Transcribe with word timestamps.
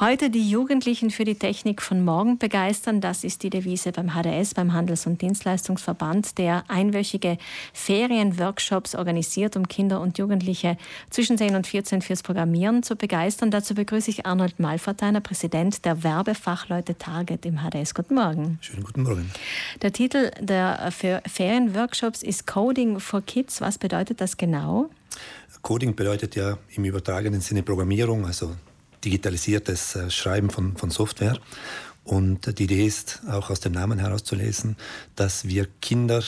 Heute 0.00 0.30
die 0.30 0.48
Jugendlichen 0.48 1.10
für 1.10 1.24
die 1.24 1.34
Technik 1.34 1.82
von 1.82 2.04
morgen 2.04 2.38
begeistern. 2.38 3.00
Das 3.00 3.24
ist 3.24 3.42
die 3.42 3.50
Devise 3.50 3.90
beim 3.90 4.10
HDS, 4.10 4.54
beim 4.54 4.72
Handels- 4.72 5.08
und 5.08 5.20
Dienstleistungsverband, 5.20 6.38
der 6.38 6.62
einwöchige 6.68 7.36
Ferienworkshops 7.72 8.94
organisiert, 8.94 9.56
um 9.56 9.66
Kinder 9.66 10.00
und 10.00 10.16
Jugendliche 10.16 10.76
zwischen 11.10 11.36
10 11.36 11.56
und 11.56 11.66
14 11.66 12.00
fürs 12.00 12.22
Programmieren 12.22 12.84
zu 12.84 12.94
begeistern. 12.94 13.50
Dazu 13.50 13.74
begrüße 13.74 14.08
ich 14.08 14.24
Arnold 14.24 14.60
Malverteiner, 14.60 15.20
Präsident 15.20 15.84
der 15.84 16.04
Werbefachleute 16.04 16.96
Target 16.96 17.44
im 17.44 17.58
HDS. 17.58 17.92
Guten 17.92 18.14
Morgen. 18.14 18.58
Schönen 18.60 18.84
guten 18.84 19.02
Morgen. 19.02 19.28
Der 19.82 19.92
Titel 19.92 20.30
der 20.38 20.92
Ferienworkshops 20.92 22.22
ist 22.22 22.46
Coding 22.46 23.00
for 23.00 23.20
Kids. 23.20 23.60
Was 23.60 23.78
bedeutet 23.78 24.20
das 24.20 24.36
genau? 24.36 24.90
Coding 25.62 25.96
bedeutet 25.96 26.36
ja 26.36 26.56
im 26.76 26.84
übertragenen 26.84 27.40
Sinne 27.40 27.64
Programmierung, 27.64 28.24
also 28.24 28.54
digitalisiertes 29.04 29.96
äh, 29.96 30.10
Schreiben 30.10 30.50
von, 30.50 30.76
von 30.76 30.90
Software. 30.90 31.38
Und 32.04 32.58
die 32.58 32.64
Idee 32.64 32.86
ist 32.86 33.20
auch 33.28 33.50
aus 33.50 33.60
dem 33.60 33.72
Namen 33.72 33.98
herauszulesen, 33.98 34.76
dass 35.14 35.46
wir 35.46 35.66
Kinder 35.82 36.22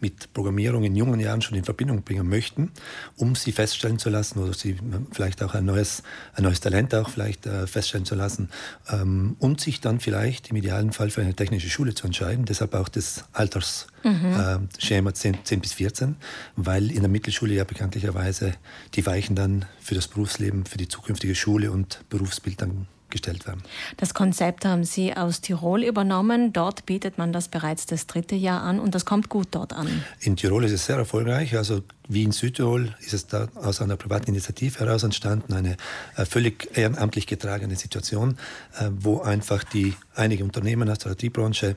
mit 0.00 0.32
Programmierung 0.34 0.84
in 0.84 0.94
jungen 0.94 1.20
Jahren 1.20 1.42
schon 1.42 1.56
in 1.56 1.64
Verbindung 1.64 2.02
bringen 2.02 2.28
möchten, 2.28 2.70
um 3.16 3.34
sie 3.34 3.52
feststellen 3.52 3.98
zu 3.98 4.10
lassen 4.10 4.38
oder 4.38 4.52
sie 4.52 4.76
vielleicht 5.12 5.42
auch 5.42 5.54
ein 5.54 5.64
neues, 5.64 6.02
ein 6.34 6.44
neues 6.44 6.60
Talent 6.60 6.94
auch 6.94 7.08
vielleicht 7.08 7.46
äh, 7.46 7.66
feststellen 7.66 8.04
zu 8.04 8.14
lassen 8.14 8.50
ähm, 8.90 9.36
und 9.38 9.60
sich 9.60 9.80
dann 9.80 10.00
vielleicht 10.00 10.50
im 10.50 10.56
idealen 10.56 10.92
Fall 10.92 11.10
für 11.10 11.22
eine 11.22 11.34
technische 11.34 11.70
Schule 11.70 11.94
zu 11.94 12.06
entscheiden. 12.06 12.44
Deshalb 12.44 12.74
auch 12.74 12.88
das 12.88 13.24
Altersschema 13.32 13.90
mhm. 14.04 15.06
äh, 15.06 15.12
10, 15.14 15.38
10 15.44 15.60
bis 15.60 15.72
14, 15.72 16.16
weil 16.56 16.90
in 16.90 17.00
der 17.00 17.08
Mittelschule 17.08 17.54
ja 17.54 17.64
bekanntlicherweise 17.64 18.54
die 18.94 19.06
Weichen 19.06 19.34
dann 19.34 19.64
für 19.80 19.94
das 19.94 20.08
Berufsleben, 20.08 20.66
für 20.66 20.78
die 20.78 20.88
zukünftige 20.88 21.34
Schule 21.34 21.70
und 21.70 22.04
Berufsbild 22.10 22.60
dann 22.60 22.86
gestellt 23.10 23.46
werden. 23.46 23.62
Das 23.96 24.14
Konzept 24.14 24.64
haben 24.64 24.84
Sie 24.84 25.16
aus 25.16 25.40
Tirol 25.40 25.84
übernommen. 25.84 26.52
Dort 26.52 26.86
bietet 26.86 27.18
man 27.18 27.32
das 27.32 27.48
bereits 27.48 27.86
das 27.86 28.06
dritte 28.06 28.34
Jahr 28.34 28.62
an 28.62 28.80
und 28.80 28.94
das 28.94 29.04
kommt 29.04 29.28
gut 29.28 29.48
dort 29.52 29.72
an. 29.72 30.04
In 30.20 30.36
Tirol 30.36 30.64
ist 30.64 30.72
es 30.72 30.86
sehr 30.86 30.96
erfolgreich. 30.96 31.56
Also 31.56 31.82
wie 32.08 32.22
in 32.22 32.32
Südtirol 32.32 32.94
ist 33.00 33.14
es 33.14 33.26
da 33.26 33.48
aus 33.54 33.80
einer 33.80 33.96
privaten 33.96 34.30
Initiative 34.30 34.78
heraus 34.80 35.02
entstanden, 35.02 35.52
eine 35.52 35.76
äh, 36.16 36.24
völlig 36.24 36.76
ehrenamtlich 36.76 37.26
getragene 37.26 37.76
Situation, 37.76 38.38
äh, 38.78 38.88
wo 38.90 39.20
einfach 39.20 39.64
die 39.64 39.94
einige 40.14 40.44
Unternehmen 40.44 40.88
aus 40.88 40.98
der 40.98 41.12
IT-Branche 41.12 41.76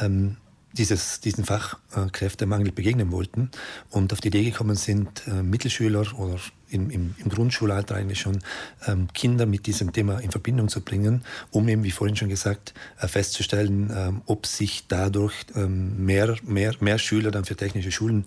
ähm, 0.00 0.36
dieses, 0.72 1.20
diesen 1.20 1.44
Fachkräftemangel 1.44 2.72
begegnen 2.72 3.10
wollten 3.10 3.50
und 3.90 4.12
auf 4.12 4.20
die 4.20 4.28
Idee 4.28 4.44
gekommen 4.44 4.76
sind, 4.76 5.26
äh, 5.26 5.42
Mittelschüler 5.42 6.18
oder 6.18 6.38
im, 6.70 6.90
im, 6.90 7.14
im, 7.18 7.28
Grundschulalter 7.30 7.94
eigentlich 7.94 8.20
schon 8.20 8.40
ähm, 8.86 9.08
Kinder 9.14 9.46
mit 9.46 9.66
diesem 9.66 9.92
Thema 9.92 10.18
in 10.18 10.30
Verbindung 10.30 10.68
zu 10.68 10.82
bringen, 10.82 11.24
um 11.50 11.66
eben, 11.68 11.84
wie 11.84 11.90
vorhin 11.90 12.16
schon 12.16 12.28
gesagt, 12.28 12.74
äh, 13.00 13.08
festzustellen, 13.08 13.90
ähm, 13.94 14.22
ob 14.26 14.46
sich 14.46 14.86
dadurch 14.88 15.46
ähm, 15.54 16.04
mehr, 16.04 16.36
mehr, 16.42 16.74
mehr 16.80 16.98
Schüler 16.98 17.30
dann 17.30 17.44
für 17.44 17.56
technische 17.56 17.90
Schulen 17.90 18.26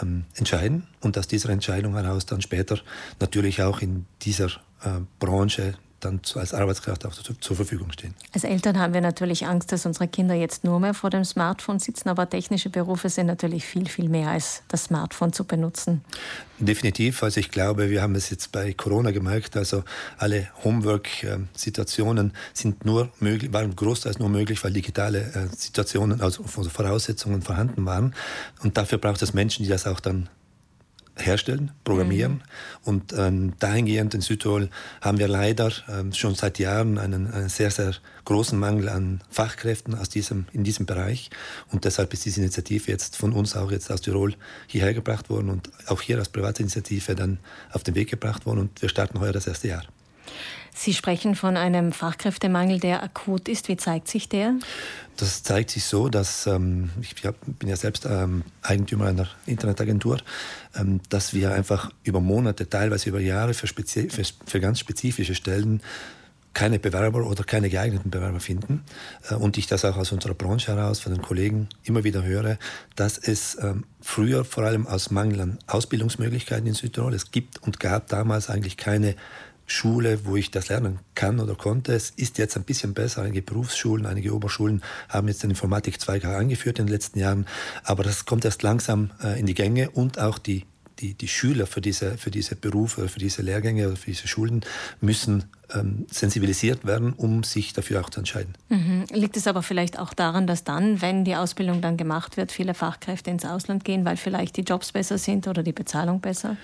ähm, 0.00 0.24
entscheiden 0.36 0.86
und 1.00 1.18
aus 1.18 1.26
dieser 1.26 1.50
Entscheidung 1.50 1.94
heraus 1.94 2.26
dann 2.26 2.40
später 2.40 2.78
natürlich 3.20 3.62
auch 3.62 3.80
in 3.80 4.06
dieser 4.22 4.46
äh, 4.84 5.00
Branche 5.18 5.74
dann 6.04 6.20
als 6.34 6.52
Arbeitskraft 6.54 7.06
auch 7.06 7.12
zur, 7.12 7.40
zur, 7.40 7.56
Verfügung 7.56 7.92
stehen. 7.92 8.14
Als 8.34 8.44
Eltern 8.44 8.78
haben 8.78 8.94
wir 8.94 9.00
natürlich 9.00 9.46
Angst, 9.46 9.72
dass 9.72 9.86
unsere 9.86 10.08
Kinder 10.08 10.34
jetzt 10.34 10.64
nur 10.64 10.80
mehr 10.80 10.94
vor 10.94 11.10
dem 11.10 11.24
Smartphone 11.24 11.78
sitzen, 11.78 12.08
aber 12.08 12.28
technische 12.28 12.70
Berufe 12.70 13.08
sind 13.08 13.26
natürlich 13.26 13.64
viel, 13.64 13.88
viel 13.88 14.08
mehr 14.08 14.28
als 14.28 14.62
das 14.68 14.84
Smartphone 14.84 15.32
zu 15.32 15.44
benutzen. 15.44 16.02
Definitiv. 16.58 17.22
Also 17.22 17.40
ich 17.40 17.50
glaube, 17.50 17.90
wir 17.90 18.02
haben 18.02 18.14
es 18.14 18.30
jetzt 18.30 18.52
bei 18.52 18.72
Corona 18.72 19.10
gemerkt, 19.10 19.56
also 19.56 19.84
alle 20.18 20.48
Homework-Situationen 20.64 22.32
sind 22.52 22.84
nur 22.84 23.10
möglich, 23.20 23.52
waren 23.52 23.74
großteils 23.74 24.18
nur 24.18 24.28
möglich, 24.28 24.62
weil 24.62 24.72
digitale 24.72 25.20
äh, 25.20 25.56
Situationen, 25.56 26.20
also 26.20 26.44
Voraussetzungen 26.44 27.42
vorhanden 27.42 27.84
waren. 27.84 28.14
Und 28.62 28.76
dafür 28.76 28.98
braucht 28.98 29.22
es 29.22 29.34
Menschen, 29.34 29.64
die 29.64 29.68
das 29.68 29.86
auch 29.86 30.00
dann 30.00 30.28
herstellen, 31.24 31.70
programmieren. 31.84 32.32
Mhm. 32.32 32.40
Und 32.84 33.12
ähm, 33.16 33.52
dahingehend 33.58 34.14
in 34.14 34.20
Südtirol 34.20 34.68
haben 35.00 35.18
wir 35.18 35.28
leider 35.28 35.72
ähm, 35.88 36.12
schon 36.12 36.34
seit 36.34 36.58
Jahren 36.58 36.98
einen, 36.98 37.32
einen, 37.32 37.48
sehr, 37.48 37.70
sehr 37.70 37.94
großen 38.24 38.58
Mangel 38.58 38.88
an 38.88 39.22
Fachkräften 39.30 39.94
aus 39.94 40.08
diesem, 40.08 40.46
in 40.52 40.64
diesem 40.64 40.86
Bereich. 40.86 41.30
Und 41.70 41.84
deshalb 41.84 42.12
ist 42.12 42.24
diese 42.24 42.40
Initiative 42.40 42.90
jetzt 42.90 43.16
von 43.16 43.32
uns 43.32 43.56
auch 43.56 43.70
jetzt 43.70 43.90
aus 43.90 44.00
Tirol 44.00 44.34
hierher 44.66 44.94
gebracht 44.94 45.30
worden 45.30 45.50
und 45.50 45.70
auch 45.86 46.02
hier 46.02 46.18
als 46.18 46.28
Privatinitiative 46.28 47.14
dann 47.14 47.38
auf 47.72 47.82
den 47.82 47.94
Weg 47.94 48.10
gebracht 48.10 48.46
worden. 48.46 48.60
Und 48.60 48.82
wir 48.82 48.88
starten 48.88 49.20
heuer 49.20 49.32
das 49.32 49.46
erste 49.46 49.68
Jahr. 49.68 49.84
Sie 50.74 50.94
sprechen 50.94 51.34
von 51.34 51.56
einem 51.56 51.92
Fachkräftemangel, 51.92 52.80
der 52.80 53.02
akut 53.02 53.48
ist. 53.48 53.68
Wie 53.68 53.76
zeigt 53.76 54.08
sich 54.08 54.28
der? 54.28 54.54
Das 55.16 55.42
zeigt 55.42 55.70
sich 55.70 55.84
so, 55.84 56.08
dass 56.08 56.46
ähm, 56.46 56.90
ich 57.00 57.14
bin 57.14 57.68
ja 57.68 57.76
selbst 57.76 58.06
ähm, 58.06 58.42
Eigentümer 58.62 59.06
einer 59.06 59.28
Internetagentur, 59.46 60.18
ähm, 60.74 61.00
dass 61.10 61.34
wir 61.34 61.52
einfach 61.52 61.90
über 62.04 62.20
Monate, 62.20 62.68
teilweise 62.68 63.10
über 63.10 63.20
Jahre 63.20 63.52
für, 63.52 63.66
für, 63.66 64.24
für 64.46 64.60
ganz 64.60 64.78
spezifische 64.78 65.34
Stellen 65.34 65.82
keine 66.54 66.78
Bewerber 66.78 67.26
oder 67.26 67.44
keine 67.44 67.70
geeigneten 67.70 68.10
Bewerber 68.10 68.40
finden. 68.40 68.84
Äh, 69.28 69.34
und 69.34 69.58
ich 69.58 69.66
das 69.66 69.84
auch 69.84 69.96
aus 69.96 70.12
unserer 70.12 70.34
Branche 70.34 70.74
heraus 70.74 71.00
von 71.00 71.12
den 71.12 71.22
Kollegen 71.22 71.68
immer 71.84 72.04
wieder 72.04 72.22
höre, 72.22 72.58
dass 72.96 73.18
es 73.18 73.58
ähm, 73.60 73.84
früher 74.00 74.44
vor 74.44 74.64
allem 74.64 74.86
aus 74.86 75.10
Mangel 75.10 75.40
an 75.40 75.58
Ausbildungsmöglichkeiten 75.66 76.66
in 76.66 76.74
Südtirol, 76.74 77.14
es 77.14 77.30
gibt 77.30 77.62
und 77.62 77.80
gab 77.80 78.08
damals 78.08 78.50
eigentlich 78.50 78.76
keine 78.76 79.14
Schule, 79.66 80.24
wo 80.24 80.36
ich 80.36 80.50
das 80.50 80.68
lernen 80.68 80.98
kann 81.14 81.40
oder 81.40 81.54
konnte. 81.54 81.94
Es 81.94 82.10
ist 82.10 82.38
jetzt 82.38 82.56
ein 82.56 82.64
bisschen 82.64 82.94
besser. 82.94 83.22
Einige 83.22 83.42
Berufsschulen, 83.42 84.06
einige 84.06 84.34
Oberschulen 84.34 84.82
haben 85.08 85.28
jetzt 85.28 85.42
den 85.42 85.50
Informatik-Zweig 85.50 86.24
eingeführt 86.24 86.78
in 86.78 86.86
den 86.86 86.92
letzten 86.92 87.18
Jahren. 87.18 87.46
Aber 87.84 88.02
das 88.02 88.24
kommt 88.24 88.44
erst 88.44 88.62
langsam 88.62 89.10
äh, 89.22 89.38
in 89.38 89.46
die 89.46 89.54
Gänge 89.54 89.90
und 89.90 90.18
auch 90.18 90.38
die 90.38 90.64
die, 91.02 91.14
die 91.14 91.28
Schüler 91.28 91.66
für 91.66 91.80
diese, 91.80 92.16
für 92.16 92.30
diese 92.30 92.56
Berufe, 92.56 93.08
für 93.08 93.18
diese 93.18 93.42
Lehrgänge 93.42 93.88
oder 93.88 93.96
für 93.96 94.10
diese 94.10 94.28
Schulen 94.28 94.60
müssen 95.00 95.44
ähm, 95.74 96.06
sensibilisiert 96.10 96.86
werden, 96.86 97.12
um 97.12 97.42
sich 97.42 97.72
dafür 97.72 98.00
auch 98.00 98.10
zu 98.10 98.20
entscheiden. 98.20 98.54
Mhm. 98.68 99.04
Liegt 99.10 99.36
es 99.36 99.46
aber 99.46 99.62
vielleicht 99.62 99.98
auch 99.98 100.14
daran, 100.14 100.46
dass 100.46 100.64
dann, 100.64 101.02
wenn 101.02 101.24
die 101.24 101.36
Ausbildung 101.36 101.80
dann 101.80 101.96
gemacht 101.96 102.36
wird, 102.36 102.52
viele 102.52 102.74
Fachkräfte 102.74 103.30
ins 103.30 103.44
Ausland 103.44 103.84
gehen, 103.84 104.04
weil 104.04 104.16
vielleicht 104.16 104.56
die 104.56 104.62
Jobs 104.62 104.92
besser 104.92 105.18
sind 105.18 105.48
oder 105.48 105.62
die 105.62 105.72
Bezahlung 105.72 106.20
besser? 106.20 106.56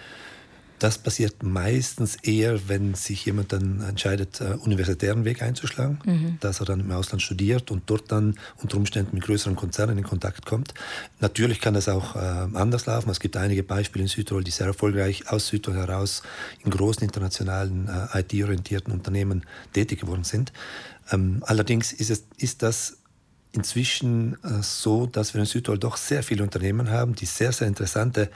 Das 0.78 0.99
passiert 0.99 1.43
meistens 1.43 2.16
eher, 2.16 2.69
wenn 2.69 2.94
sich 2.94 3.25
jemand 3.25 3.53
dann 3.53 3.81
entscheidet, 3.83 4.41
äh, 4.41 4.55
universitären 4.65 5.25
Weg 5.25 5.43
einzuschlagen, 5.43 5.99
mhm. 6.05 6.39
dass 6.41 6.61
er 6.61 6.66
dann 6.66 6.81
im 6.81 6.91
Ausland 6.91 7.22
studiert 7.22 7.71
und 7.71 7.83
dort 7.87 8.12
dann 8.12 8.39
unter 8.62 8.77
Umständen 8.77 9.16
mit 9.16 9.25
größeren 9.25 9.56
Konzernen 9.56 9.99
in 9.99 10.05
Kontakt 10.05 10.47
kommt. 10.47 10.75
Natürlich 11.21 11.61
kann 11.61 11.75
das 11.75 11.89
auch 11.89 12.16
äh, 12.16 12.19
anders 12.19 12.87
laufen. 12.87 13.11
Es 13.11 13.21
gibt 13.21 13.37
einige 13.37 13.62
Beispiele 13.62 14.05
in 14.05 14.09
Südtirol, 14.09 14.44
die 14.44 14.50
sehr 14.50 14.66
erfolgreich 14.66 15.28
aus 15.31 15.49
Südtirol 15.49 15.78
heraus 15.78 16.22
in 16.65 16.71
großen 16.71 17.03
internationalen 17.03 17.89
äh, 17.89 18.21
IT-orientierten 18.21 18.93
Unternehmen 18.93 19.45
tätig 19.72 20.00
geworden 20.00 20.25
sind. 20.25 20.53
Ähm, 21.10 21.43
allerdings 21.47 21.93
ist, 21.93 22.10
es, 22.10 22.25
ist 22.37 22.62
das 22.62 22.99
inzwischen 23.53 24.34
äh, 24.44 24.62
so, 24.62 25.06
dass 25.06 25.34
wir 25.34 25.41
in 25.41 25.47
Südtirol 25.47 25.78
doch 25.78 25.97
sehr 25.97 26.22
viele 26.22 26.42
Unternehmen 26.42 26.91
haben, 26.91 27.14
die 27.14 27.26
sehr, 27.26 27.53
sehr 27.53 27.69
interessante 27.69 28.31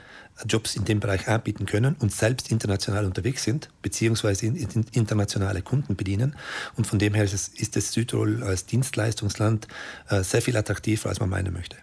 Jobs 0.47 0.77
in 0.77 0.85
dem 0.85 1.01
Bereich 1.01 1.29
anbieten 1.29 1.67
können 1.67 1.95
und 1.99 2.13
selbst 2.13 2.51
international 2.51 3.05
unterwegs 3.05 3.45
sind, 3.45 3.69
beziehungsweise 3.83 4.47
internationale 4.47 5.63
Kunden 5.63 5.95
bedienen. 5.95 6.37
Und 6.77 6.87
von 6.87 6.99
dem 6.99 7.15
her 7.15 7.25
ist 7.25 7.35
es, 7.35 7.49
ist 7.49 7.77
es 7.77 7.93
Südtirol 7.93 8.43
als 8.43 8.67
Dienstleistungsland 8.67 9.69
äh, 10.09 10.23
sehr 10.23 10.43
viel 10.43 10.57
attraktiver, 10.57 11.11
als 11.11 11.21
man 11.21 11.29
meinen 11.29 11.53
möchte. 11.53 11.77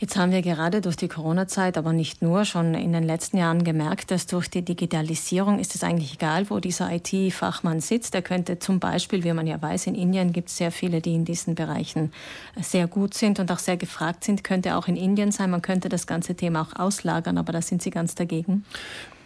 Jetzt 0.00 0.16
haben 0.16 0.32
wir 0.32 0.40
gerade 0.40 0.80
durch 0.80 0.96
die 0.96 1.08
Corona-Zeit, 1.08 1.76
aber 1.76 1.92
nicht 1.92 2.22
nur, 2.22 2.46
schon 2.46 2.72
in 2.72 2.94
den 2.94 3.04
letzten 3.04 3.36
Jahren 3.36 3.64
gemerkt, 3.64 4.10
dass 4.10 4.26
durch 4.26 4.48
die 4.48 4.62
Digitalisierung 4.62 5.58
ist 5.58 5.74
es 5.74 5.84
eigentlich 5.84 6.14
egal, 6.14 6.48
wo 6.48 6.58
dieser 6.58 6.90
IT-Fachmann 6.90 7.80
sitzt. 7.80 8.14
Er 8.14 8.22
könnte 8.22 8.58
zum 8.58 8.80
Beispiel, 8.80 9.24
wie 9.24 9.34
man 9.34 9.46
ja 9.46 9.60
weiß, 9.60 9.88
in 9.88 9.94
Indien 9.94 10.32
gibt 10.32 10.48
es 10.48 10.56
sehr 10.56 10.72
viele, 10.72 11.02
die 11.02 11.14
in 11.14 11.26
diesen 11.26 11.54
Bereichen 11.54 12.14
sehr 12.58 12.86
gut 12.86 13.12
sind 13.12 13.40
und 13.40 13.52
auch 13.52 13.58
sehr 13.58 13.76
gefragt 13.76 14.24
sind, 14.24 14.42
könnte 14.42 14.76
auch 14.76 14.88
in 14.88 14.96
Indien 14.96 15.32
sein. 15.32 15.50
Man 15.50 15.60
könnte 15.60 15.90
das 15.90 16.06
ganze 16.06 16.34
Thema 16.34 16.62
auch 16.62 16.80
auslagern, 16.80 17.36
aber 17.36 17.52
da 17.52 17.60
sind 17.60 17.82
Sie 17.82 17.90
ganz 17.90 18.14
dagegen. 18.14 18.64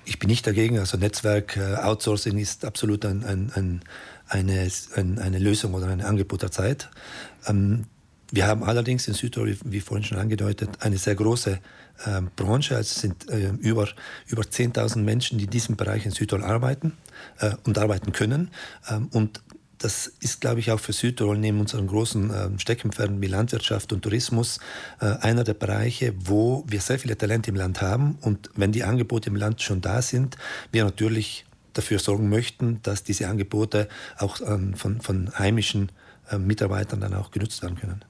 Ich 0.06 0.18
bin 0.18 0.28
nicht 0.28 0.44
dagegen. 0.44 0.80
Also 0.80 0.98
Netzwerk, 0.98 1.56
äh, 1.56 1.76
Outsourcing 1.76 2.36
ist 2.36 2.64
absolut 2.64 3.04
ein, 3.04 3.22
ein, 3.22 3.52
ein, 3.54 3.80
eine, 4.28 4.68
eine 5.22 5.38
Lösung 5.38 5.74
oder 5.74 5.86
ein 5.86 6.00
Angebot 6.00 6.42
der 6.42 6.50
Zeit. 6.50 6.90
Ähm, 7.46 7.84
wir 8.34 8.48
haben 8.48 8.64
allerdings 8.64 9.06
in 9.06 9.14
Südtirol, 9.14 9.56
wie 9.64 9.80
vorhin 9.80 10.04
schon 10.04 10.18
angedeutet, 10.18 10.70
eine 10.80 10.98
sehr 10.98 11.14
große 11.14 11.60
äh, 12.04 12.20
Branche. 12.34 12.74
Also 12.74 12.88
es 12.88 13.00
sind 13.00 13.30
äh, 13.30 13.50
über, 13.60 13.88
über 14.26 14.42
10.000 14.42 14.98
Menschen, 14.98 15.38
die 15.38 15.44
in 15.44 15.50
diesem 15.50 15.76
Bereich 15.76 16.04
in 16.04 16.10
Südtirol 16.10 16.44
arbeiten 16.44 16.94
äh, 17.38 17.52
und 17.64 17.78
arbeiten 17.78 18.10
können. 18.10 18.50
Ähm, 18.90 19.08
und 19.12 19.40
das 19.78 20.08
ist, 20.20 20.40
glaube 20.40 20.58
ich, 20.58 20.72
auch 20.72 20.80
für 20.80 20.92
Südtirol 20.92 21.38
neben 21.38 21.60
unseren 21.60 21.86
großen 21.86 22.30
äh, 22.30 22.58
Steckenpferden 22.58 23.20
wie 23.20 23.28
Landwirtschaft 23.28 23.92
und 23.92 24.02
Tourismus 24.02 24.58
äh, 25.00 25.06
einer 25.20 25.44
der 25.44 25.54
Bereiche, 25.54 26.12
wo 26.18 26.64
wir 26.66 26.80
sehr 26.80 26.98
viele 26.98 27.16
Talente 27.16 27.50
im 27.50 27.56
Land 27.56 27.82
haben. 27.82 28.18
Und 28.20 28.50
wenn 28.56 28.72
die 28.72 28.82
Angebote 28.82 29.30
im 29.30 29.36
Land 29.36 29.62
schon 29.62 29.80
da 29.80 30.02
sind, 30.02 30.36
wir 30.72 30.82
natürlich 30.82 31.44
dafür 31.72 32.00
sorgen 32.00 32.28
möchten, 32.28 32.80
dass 32.82 33.04
diese 33.04 33.28
Angebote 33.28 33.88
auch 34.18 34.40
ähm, 34.40 34.74
von, 34.74 35.00
von 35.00 35.38
heimischen 35.38 35.92
äh, 36.30 36.38
Mitarbeitern 36.38 37.00
dann 37.00 37.14
auch 37.14 37.30
genutzt 37.30 37.62
werden 37.62 37.76
können. 37.76 38.04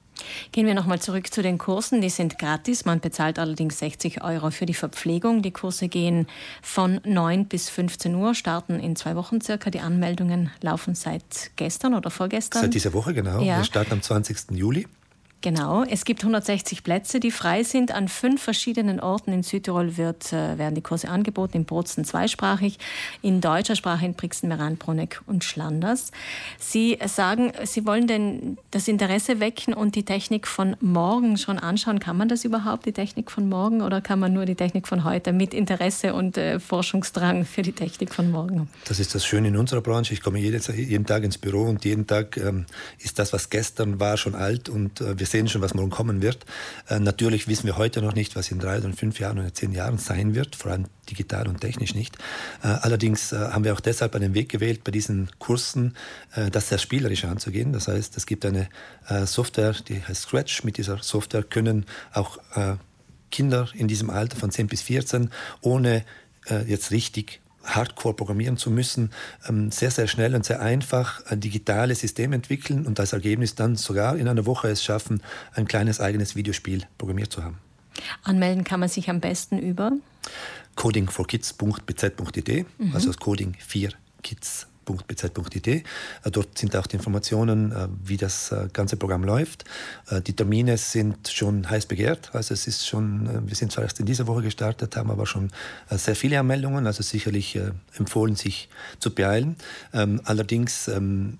Gehen 0.51 0.67
wir 0.67 0.73
nochmal 0.73 0.99
zurück 0.99 1.31
zu 1.33 1.41
den 1.41 1.57
Kursen. 1.57 2.01
Die 2.01 2.09
sind 2.09 2.39
gratis. 2.39 2.85
Man 2.85 2.99
bezahlt 2.99 3.39
allerdings 3.39 3.79
60 3.79 4.23
Euro 4.23 4.51
für 4.51 4.65
die 4.65 4.73
Verpflegung. 4.73 5.41
Die 5.41 5.51
Kurse 5.51 5.87
gehen 5.87 6.27
von 6.61 7.01
9 7.03 7.45
bis 7.45 7.69
15 7.69 8.15
Uhr, 8.15 8.35
starten 8.35 8.79
in 8.79 8.95
zwei 8.95 9.15
Wochen 9.15 9.41
circa. 9.41 9.69
Die 9.69 9.79
Anmeldungen 9.79 10.51
laufen 10.61 10.95
seit 10.95 11.51
gestern 11.55 11.93
oder 11.93 12.09
vorgestern. 12.09 12.61
Seit 12.61 12.73
dieser 12.73 12.93
Woche, 12.93 13.13
genau. 13.13 13.41
Ja. 13.41 13.57
Wir 13.57 13.63
starten 13.63 13.93
am 13.93 14.01
20. 14.01 14.51
Juli. 14.51 14.87
Genau, 15.45 15.83
es 15.83 16.05
gibt 16.05 16.23
160 16.23 16.81
Plätze, 16.81 17.19
die 17.19 17.29
frei 17.29 17.61
sind. 17.61 17.91
An 17.91 18.07
fünf 18.07 18.41
verschiedenen 18.41 18.99
Orten 18.99 19.31
in 19.31 19.43
Südtirol 19.43 19.95
wird, 19.95 20.33
äh, 20.33 20.57
werden 20.57 20.73
die 20.73 20.81
Kurse 20.81 21.07
angeboten. 21.07 21.57
In 21.57 21.65
Bozen 21.65 22.03
zweisprachig, 22.03 22.79
in 23.21 23.41
deutscher 23.41 23.75
Sprache 23.75 24.07
in 24.07 24.15
Brixen, 24.15 24.49
Meran, 24.49 24.77
Bruneck 24.77 25.21
und 25.27 25.43
Schlanders. 25.43 26.09
Sie 26.57 26.97
sagen, 27.05 27.51
Sie 27.63 27.85
wollen 27.85 28.07
denn 28.07 28.57
das 28.71 28.87
Interesse 28.87 29.39
wecken 29.39 29.75
und 29.75 29.93
die 29.93 30.01
Technik 30.01 30.47
von 30.47 30.77
morgen 30.81 31.37
schon 31.37 31.59
anschauen. 31.59 31.99
Kann 31.99 32.17
man 32.17 32.27
das 32.27 32.43
überhaupt, 32.43 32.87
die 32.87 32.93
Technik 32.93 33.29
von 33.29 33.47
morgen, 33.47 33.83
oder 33.83 34.01
kann 34.01 34.17
man 34.17 34.33
nur 34.33 34.45
die 34.45 34.55
Technik 34.55 34.87
von 34.87 35.03
heute 35.03 35.31
mit 35.31 35.53
Interesse 35.53 36.15
und 36.15 36.39
äh, 36.39 36.59
Forschungsdrang 36.59 37.45
für 37.45 37.61
die 37.61 37.73
Technik 37.73 38.15
von 38.15 38.31
morgen? 38.31 38.67
Das 38.85 38.99
ist 38.99 39.13
das 39.13 39.23
Schöne 39.27 39.49
in 39.49 39.57
unserer 39.57 39.81
Branche. 39.81 40.11
Ich 40.11 40.21
komme 40.21 40.39
jeden, 40.39 41.05
Tag 41.05 41.23
ins 41.23 41.37
Büro 41.37 41.65
und 41.65 41.85
jeden 41.85 42.07
Tag 42.07 42.35
ähm, 42.37 42.65
ist 42.97 43.19
das, 43.19 43.31
was 43.31 43.51
gestern 43.51 43.99
war, 43.99 44.17
schon 44.17 44.33
alt 44.33 44.69
und 44.69 45.01
äh, 45.01 45.19
wir 45.19 45.34
sehen 45.35 45.49
schon, 45.49 45.61
was 45.61 45.73
morgen 45.73 45.89
kommen 45.89 46.21
wird. 46.21 46.45
Äh, 46.87 46.99
natürlich 46.99 47.49
wissen 47.49 47.65
wir 47.65 47.75
heute 47.75 48.01
noch 48.01 48.15
nicht, 48.15 48.37
was 48.37 48.51
in 48.51 48.59
drei 48.59 48.77
oder 48.77 48.93
fünf 48.93 49.19
Jahren 49.19 49.37
oder 49.37 49.53
zehn 49.53 49.73
Jahren 49.73 49.97
sein 49.97 50.33
wird, 50.33 50.55
vor 50.55 50.71
allem 50.71 50.85
digital 51.09 51.49
und 51.49 51.59
technisch 51.59 51.93
nicht. 51.93 52.15
Äh, 52.63 52.67
allerdings 52.67 53.33
äh, 53.33 53.35
haben 53.35 53.65
wir 53.65 53.73
auch 53.73 53.81
deshalb 53.81 54.15
einen 54.15 54.33
Weg 54.33 54.47
gewählt, 54.47 54.85
bei 54.85 54.91
diesen 54.91 55.29
Kursen 55.37 55.97
äh, 56.35 56.49
das 56.49 56.69
sehr 56.69 56.77
spielerisch 56.77 57.25
anzugehen. 57.25 57.73
Das 57.73 57.89
heißt, 57.89 58.15
es 58.15 58.25
gibt 58.25 58.45
eine 58.45 58.69
äh, 59.09 59.25
Software, 59.25 59.73
die 59.73 60.01
heißt 60.01 60.21
Scratch. 60.21 60.63
Mit 60.63 60.77
dieser 60.77 61.03
Software 61.03 61.43
können 61.43 61.85
auch 62.13 62.37
äh, 62.55 62.75
Kinder 63.29 63.67
in 63.73 63.89
diesem 63.89 64.09
Alter 64.09 64.37
von 64.37 64.51
10 64.51 64.67
bis 64.67 64.83
14 64.83 65.31
ohne 65.59 66.05
jetzt 66.67 66.91
richtig 66.91 67.41
Hardcore 67.65 68.15
programmieren 68.15 68.57
zu 68.57 68.69
müssen, 68.69 69.11
ähm, 69.47 69.71
sehr, 69.71 69.91
sehr 69.91 70.07
schnell 70.07 70.35
und 70.35 70.45
sehr 70.45 70.61
einfach 70.61 71.25
ein 71.27 71.39
digitales 71.39 71.99
System 71.99 72.33
entwickeln 72.33 72.85
und 72.85 72.99
als 72.99 73.13
Ergebnis 73.13 73.55
dann 73.55 73.75
sogar 73.75 74.15
in 74.17 74.27
einer 74.27 74.45
Woche 74.45 74.69
es 74.69 74.83
schaffen, 74.83 75.21
ein 75.53 75.67
kleines 75.67 75.99
eigenes 75.99 76.35
Videospiel 76.35 76.83
programmiert 76.97 77.31
zu 77.31 77.43
haben. 77.43 77.57
Anmelden 78.23 78.63
kann 78.63 78.79
man 78.79 78.89
sich 78.89 79.09
am 79.09 79.19
besten 79.19 79.57
über 79.57 79.91
codingforkids.bz.id, 80.75 82.65
mhm. 82.77 82.93
also 82.93 83.07
das 83.07 83.17
Coding 83.17 83.55
4 83.59 83.91
Kids 84.21 84.67
www.bz.it. 84.85 85.67
Äh, 85.67 85.83
dort 86.31 86.57
sind 86.57 86.75
auch 86.75 86.87
die 86.87 86.95
Informationen, 86.95 87.71
äh, 87.71 87.87
wie 88.03 88.17
das 88.17 88.51
äh, 88.51 88.67
ganze 88.71 88.97
Programm 88.97 89.23
läuft. 89.23 89.65
Die 90.27 90.33
Termine 90.33 90.77
sind 90.77 91.27
schon 91.27 91.69
heiß 91.69 91.87
begehrt. 91.87 92.29
Also 92.33 92.53
es 92.53 92.67
ist 92.67 92.87
schon, 92.87 93.47
wir 93.47 93.55
sind 93.55 93.71
zwar 93.71 93.83
erst 93.83 93.99
in 93.99 94.05
dieser 94.05 94.27
Woche 94.27 94.43
gestartet, 94.43 94.95
haben 94.95 95.09
aber 95.09 95.25
schon 95.25 95.51
sehr 95.89 96.15
viele 96.15 96.39
Anmeldungen, 96.39 96.85
also 96.85 97.01
sicherlich 97.01 97.59
empfohlen, 97.97 98.35
sich 98.35 98.69
zu 98.99 99.13
beeilen. 99.13 99.55
Ähm, 99.93 100.21
allerdings 100.23 100.87
ähm, 100.87 101.39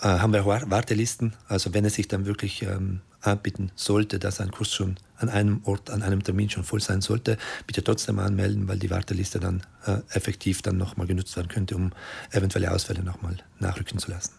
haben 0.00 0.32
wir 0.32 0.44
Wartelisten. 0.46 1.34
Also 1.48 1.74
wenn 1.74 1.84
es 1.84 1.94
sich 1.94 2.08
dann 2.08 2.26
wirklich 2.26 2.62
ähm, 2.62 3.00
anbieten 3.20 3.70
sollte, 3.76 4.18
dass 4.18 4.40
ein 4.40 4.50
Kurs 4.50 4.72
schon 4.74 4.96
an 5.20 5.28
einem 5.28 5.60
Ort, 5.64 5.90
an 5.90 6.02
einem 6.02 6.22
Termin 6.22 6.50
schon 6.50 6.64
voll 6.64 6.80
sein 6.80 7.00
sollte, 7.00 7.38
bitte 7.66 7.84
trotzdem 7.84 8.18
anmelden, 8.18 8.68
weil 8.68 8.78
die 8.78 8.90
Warteliste 8.90 9.38
dann 9.38 9.62
äh, 9.86 9.98
effektiv 10.10 10.62
dann 10.62 10.76
nochmal 10.76 11.06
genutzt 11.06 11.36
werden 11.36 11.48
könnte, 11.48 11.76
um 11.76 11.92
eventuelle 12.32 12.72
Ausfälle 12.72 13.02
nochmal 13.02 13.36
nachrücken 13.58 13.98
zu 13.98 14.10
lassen. 14.10 14.32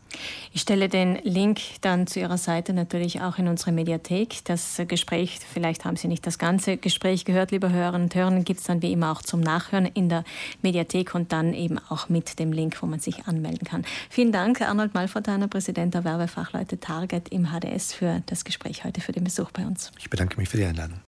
Ich 0.52 0.62
stelle 0.62 0.90
den 0.90 1.16
Link 1.24 1.62
dann 1.82 2.06
zu 2.06 2.20
Ihrer 2.20 2.38
Seite 2.38 2.74
natürlich 2.74 3.22
auch 3.22 3.38
in 3.38 3.48
unsere 3.48 3.72
Mediathek. 3.72 4.44
Das 4.44 4.82
Gespräch, 4.88 5.40
vielleicht 5.54 5.86
haben 5.86 5.96
Sie 5.96 6.08
nicht 6.08 6.28
das 6.28 6.38
ganze 6.38 6.78
Gespräch 6.78 7.24
gehört, 7.24 7.52
liebe 7.52 7.72
Hörerinnen 7.72 8.04
und 8.04 8.16
Hörer, 8.16 8.32
gibt 8.42 8.60
es 8.60 8.66
dann 8.66 8.82
wie 8.82 8.92
immer 8.92 9.12
auch 9.12 9.22
zum 9.22 9.40
Nachhören 9.40 9.86
in 9.86 10.10
der 10.10 10.24
Mediathek 10.62 11.16
und 11.16 11.32
dann 11.32 11.54
eben 11.54 11.80
auch 11.90 12.10
mit 12.10 12.40
dem 12.40 12.52
Link, 12.52 12.82
wo 12.82 12.88
man 12.88 13.00
sich 13.00 13.26
anmelden 13.26 13.66
kann. 13.66 13.86
Vielen 14.10 14.32
Dank, 14.32 14.62
Arnold 14.62 14.94
Malfortaner, 14.94 15.48
Präsident 15.48 15.94
der 15.94 16.04
Werbefachleute 16.04 16.80
Target 16.80 17.30
im 17.30 17.48
HDS, 17.48 17.94
für 17.94 18.22
das 18.26 18.44
Gespräch 18.44 18.84
heute, 18.84 19.02
für 19.02 19.14
den 19.14 19.24
Besuch 19.24 19.52
bei 19.52 19.66
uns. 19.66 19.92
Ich 20.00 20.10
bedanke 20.10 20.38
mich 20.38 20.50
für 20.50 20.58
die 20.58 20.66
Einladung. 20.66 20.71
verendaną. 20.74 20.96